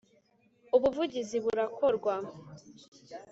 [0.75, 2.13] Ubuvugizi burakorwa.